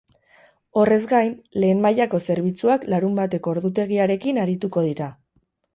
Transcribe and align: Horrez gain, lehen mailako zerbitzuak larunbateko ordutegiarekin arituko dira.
Horrez 0.83 0.97
gain, 1.11 1.35
lehen 1.65 1.83
mailako 1.85 2.21
zerbitzuak 2.29 2.89
larunbateko 2.95 3.55
ordutegiarekin 3.59 4.43
arituko 4.47 4.91
dira. 4.91 5.17